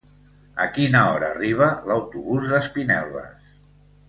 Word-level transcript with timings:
A 0.63 0.65
quina 0.77 1.01
hora 1.09 1.29
arriba 1.35 1.67
l'autobús 1.91 2.49
d'Espinelves? 2.55 3.55